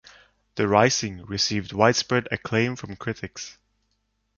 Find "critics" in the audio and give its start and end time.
2.95-3.59